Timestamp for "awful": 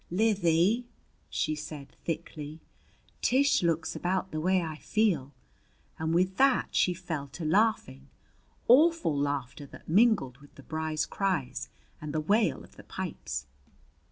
8.67-9.15